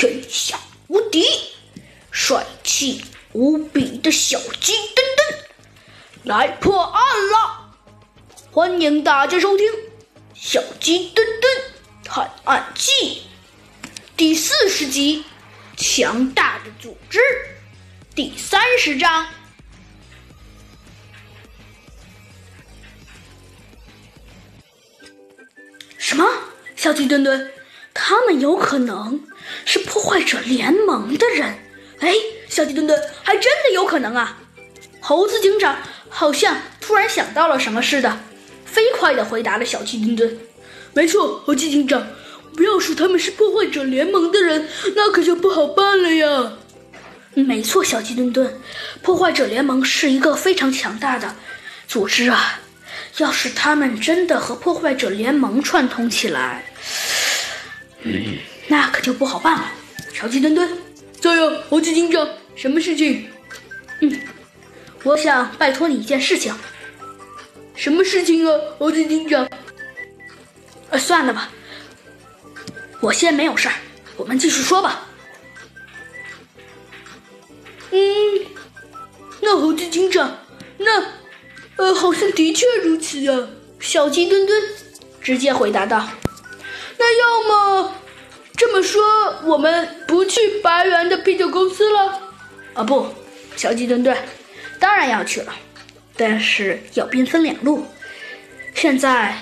[0.00, 0.58] 天下
[0.88, 1.26] 无敌、
[2.10, 3.04] 帅气
[3.34, 5.44] 无比的小鸡墩墩
[6.22, 7.74] 来破案了！
[8.50, 9.66] 欢迎大家收听
[10.32, 11.52] 《小鸡墩墩
[12.02, 12.90] 探案记》
[14.16, 15.22] 第四十集
[15.76, 17.18] 《强大的组织》
[18.14, 19.26] 第三十章。
[25.98, 26.26] 什么？
[26.74, 27.52] 小鸡墩墩？
[27.92, 29.28] 他们有可能
[30.00, 31.58] 破坏者联盟的人？
[31.98, 32.14] 哎，
[32.48, 34.38] 小鸡墩墩，还真的有可能啊！
[34.98, 35.76] 猴子警长
[36.08, 38.18] 好像突然想到了什么似的，
[38.64, 40.38] 飞快地回答了小鸡墩墩
[40.94, 42.06] ：“没错，猴子警长，
[42.56, 46.52] 不要是他们是破坏者联盟的人，那可就不好办了呀。”
[47.36, 48.58] 没错，小鸡墩墩，
[49.02, 51.36] 破坏者联盟是一个非常强大的
[51.86, 52.60] 组织啊！
[53.18, 56.64] 要是他们真的和破坏者联盟串通起来，
[58.00, 59.72] 嗯，那可就不好办了。
[60.20, 60.68] 小鸡墩墩，
[61.18, 63.30] 在呀，猴子警长，什么事情？
[64.02, 64.20] 嗯，
[65.02, 66.54] 我想拜托你一件事情。
[67.74, 69.48] 什么事情啊，猴子警长？
[70.90, 71.50] 呃，算了吧，
[73.00, 73.74] 我先没有事儿，
[74.18, 75.06] 我们继续说吧。
[77.90, 77.98] 嗯，
[79.40, 80.36] 那猴子警长，
[80.76, 81.02] 那，
[81.76, 83.48] 呃，好像的确如此啊。
[83.80, 84.62] 小鸡墩墩
[85.22, 86.06] 直接回答道
[87.00, 87.94] ：“那要么
[88.54, 89.02] 这么说，
[89.44, 92.20] 我们不去白猿的啤酒公司了？
[92.74, 93.06] 啊，不，
[93.56, 94.16] 小鸡墩墩，
[94.78, 95.54] 当然要去了，
[96.16, 97.84] 但是要兵分两路。
[98.74, 99.36] 现在，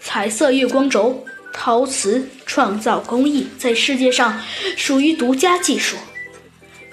[0.00, 4.40] 彩色月光轴陶瓷创造工艺在世界上
[4.76, 5.96] 属于独家技术，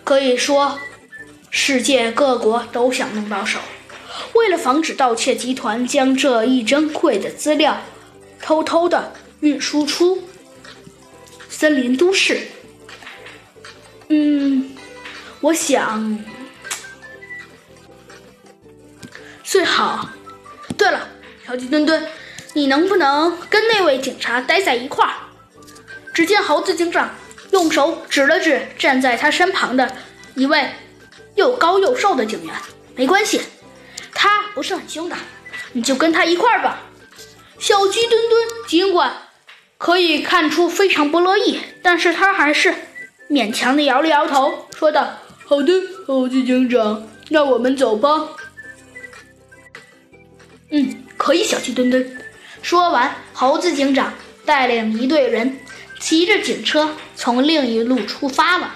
[0.03, 0.79] 可以说。”
[1.55, 3.59] 世界各国都想弄到手，
[4.33, 7.79] 为了防止盗窃集团将这一珍贵的资料
[8.41, 10.23] 偷偷的运输出
[11.55, 12.47] 森林都市，
[14.09, 14.75] 嗯，
[15.39, 16.19] 我想
[19.43, 20.09] 最好。
[20.75, 21.07] 对了，
[21.45, 22.05] 小鸡墩墩，
[22.53, 25.13] 你能不能跟那位警察待在一块儿？
[26.11, 27.15] 只见猴子警长
[27.51, 29.95] 用手指了指站在他身旁的
[30.33, 30.71] 一位。
[31.35, 32.53] 又高又瘦的警员，
[32.95, 33.41] 没关系，
[34.13, 35.15] 他不是很凶的，
[35.71, 36.81] 你就跟他一块儿吧。
[37.59, 39.15] 小鸡墩墩尽管
[39.83, 42.73] 可以看出非常不乐意，但是他还是
[43.29, 45.73] 勉强的摇了摇头，说道：“好的，
[46.07, 48.29] 猴子警长，那我们走吧。”
[50.71, 52.17] 嗯，可以，小鸡墩墩。
[52.61, 54.13] 说完，猴子警长
[54.45, 55.59] 带领一队人
[55.99, 58.75] 骑着警车从另一路出发了。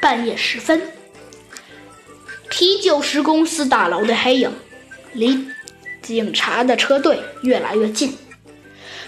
[0.00, 0.80] 半夜时分，
[2.48, 4.52] 啤酒石公司大楼的黑影
[5.14, 5.48] 离
[6.04, 8.16] 警察的车队越来越近。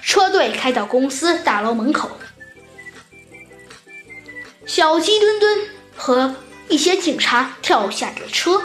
[0.03, 2.11] 车队开到公司大楼门口，
[4.65, 5.59] 小鸡墩墩
[5.95, 6.37] 和
[6.69, 8.63] 一些警察跳下了车。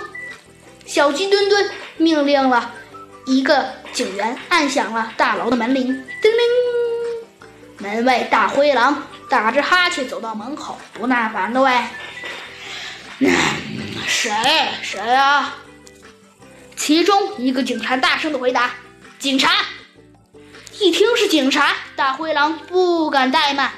[0.86, 2.74] 小鸡墩墩命令了
[3.26, 6.40] 一个警员按响了大楼的门铃，叮铃。
[7.80, 11.84] 门卫大灰狼打着哈欠走到门口，不耐烦的问。
[14.08, 14.32] 谁？
[14.84, 15.58] 谁啊？
[16.82, 18.72] 其中一个警察大声的回答
[19.20, 19.52] ：“警察！”
[20.82, 23.72] 一听是警察，大灰狼不敢怠慢，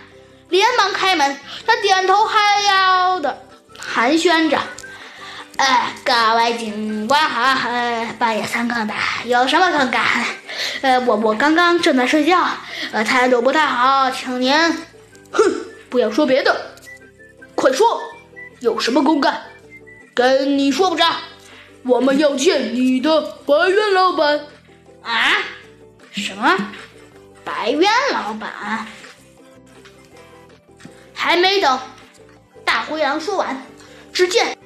[0.47, 1.37] 连忙开门。
[1.67, 3.43] 他点头哈腰的
[3.77, 4.57] 寒暄着
[5.59, 8.93] ：“哎，各位警官好，呃，半夜三更的，
[9.25, 10.01] 有什么可干？
[10.79, 12.41] 呃，我我刚刚正在睡觉，
[12.93, 14.53] 呃，态度不太好，请您……
[15.29, 15.43] 哼，
[15.89, 16.73] 不要说别的，
[17.53, 18.01] 快说。”
[18.61, 19.43] 有什么公干？
[20.13, 21.05] 跟你说不着。
[21.85, 24.39] 我们要见你的白渊老板。
[25.01, 25.37] 啊？
[26.11, 26.55] 什么？
[27.43, 28.87] 白渊老板？
[31.13, 31.79] 还没等
[32.63, 33.65] 大灰狼说完，
[34.11, 34.57] 只见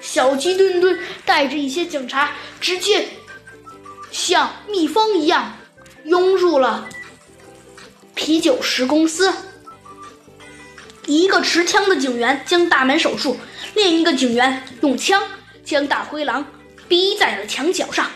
[0.00, 3.08] 小鸡墩墩带着一些警察，直接
[4.10, 5.56] 像蜜蜂一样
[6.04, 6.88] 涌入了
[8.14, 9.32] 啤酒石公司。
[11.06, 13.36] 一个持枪的警员将大门守住，
[13.74, 15.20] 另一个警员用枪
[15.64, 16.44] 将大灰狼
[16.88, 18.10] 逼在了墙角上。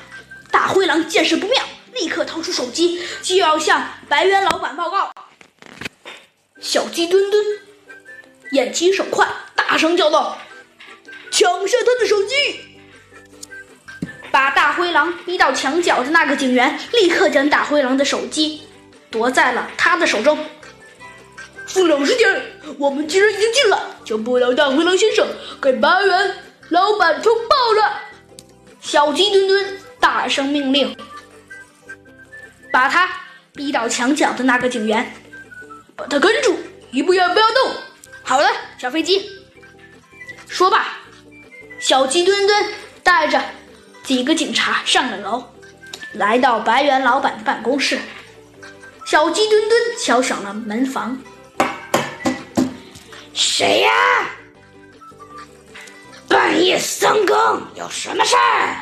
[0.51, 1.63] 大灰狼见势不妙，
[1.95, 5.13] 立刻掏出手机，就要向白猿老板报告。
[6.61, 7.45] 小鸡墩墩
[8.53, 10.39] 眼疾手快，大声叫道
[11.31, 12.35] ：“抢下他的手机！”
[14.33, 18.63] 把大灰狼逼到墙角的那个警员立刻将大灰狼的手机
[19.11, 20.39] 夺在了他的手中。
[21.67, 22.43] 放老实点！
[22.79, 25.27] 我们既然已经进来，就不能大灰狼先生
[25.61, 26.37] 给白猿
[26.71, 28.01] 老板通报了。
[28.81, 30.97] 小鸡墩墩大声命令，
[32.73, 33.11] 把他
[33.53, 35.13] 逼到墙角的那个警员
[35.97, 36.57] 把他跟住，
[36.93, 37.73] 一步也不要动。
[38.23, 38.49] 好的，
[38.79, 39.29] 小飞机。
[40.49, 40.87] 说罢，
[41.81, 42.73] 小鸡墩墩
[43.03, 43.43] 带着
[44.05, 45.45] 几个警察上了楼，
[46.13, 47.99] 来到白猿老板的办公室。
[49.05, 51.19] 小鸡墩墩敲响了门房
[53.35, 53.91] ：“谁呀？
[56.67, 58.77] 夜三更有什么事儿？”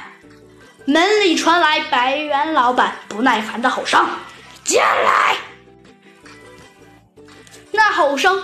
[0.86, 4.06] 门里传来白猿老板不耐烦的吼声
[4.64, 5.36] ：“进来！”
[7.72, 8.42] 那吼声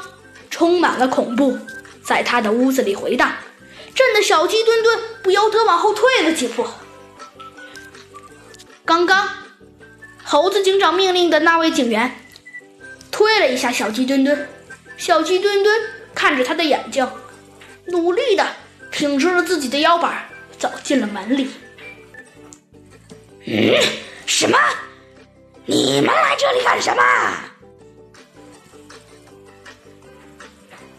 [0.50, 1.58] 充满了恐怖，
[2.04, 3.32] 在他的屋子里回荡，
[3.94, 6.66] 震得小鸡墩墩不由得往后退了几步。
[8.84, 9.28] 刚刚，
[10.22, 12.14] 猴子警长命令的那位警员
[13.10, 14.48] 推了一下小鸡墩墩，
[14.98, 15.80] 小鸡墩墩
[16.14, 17.08] 看着他的眼睛，
[17.86, 18.46] 努力的
[18.90, 20.28] 挺直了自己的腰板，
[20.58, 21.50] 走进了门里。
[23.46, 23.74] 嗯，
[24.26, 24.58] 什么？
[25.66, 27.02] 你们来这里干什么？